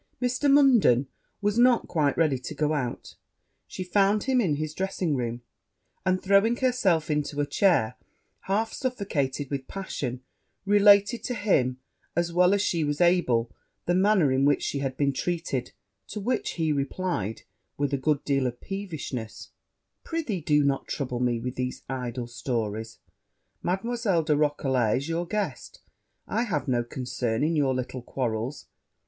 Mr. 0.19 0.51
Munden 0.51 1.05
was 1.43 1.59
not 1.59 1.87
quite 1.87 2.17
ready 2.17 2.39
to 2.39 2.55
go 2.55 2.73
out 2.73 3.13
she 3.67 3.83
found 3.83 4.23
him 4.23 4.41
in 4.41 4.55
his 4.55 4.73
dressing 4.73 5.15
room; 5.15 5.43
and, 6.03 6.19
throwing 6.23 6.55
herself 6.55 7.11
into 7.11 7.39
a 7.39 7.45
chair, 7.45 7.97
half 8.45 8.73
suffocated 8.73 9.51
with 9.51 9.67
passion, 9.67 10.23
related 10.65 11.23
to 11.25 11.35
him, 11.35 11.77
as 12.15 12.33
well 12.33 12.55
as 12.55 12.63
she 12.63 12.83
was 12.83 12.99
able, 12.99 13.51
the 13.85 13.93
manner 13.93 14.31
in 14.31 14.43
which 14.43 14.63
she 14.63 14.79
had 14.79 14.97
been 14.97 15.13
treated; 15.13 15.71
to 16.07 16.19
which 16.19 16.53
he 16.53 16.71
replied, 16.71 17.43
with 17.77 17.93
a 17.93 17.97
good 17.97 18.23
deal 18.25 18.47
of 18.47 18.59
peevishness, 18.59 19.49
'Pr'ythee, 20.03 20.41
do 20.43 20.63
not 20.63 20.87
trouble 20.87 21.19
me 21.19 21.39
with 21.39 21.53
these 21.53 21.83
idle 21.87 22.25
stories; 22.25 22.97
Mademoiselle 23.61 24.23
de 24.23 24.35
Roquelair 24.35 24.97
is 24.97 25.07
your 25.07 25.27
guest 25.27 25.79
I 26.27 26.41
have 26.45 26.67
no 26.67 26.83
concern 26.83 27.43
in 27.43 27.55
your 27.55 27.75
little 27.75 28.01
quarrels.' 28.01 28.65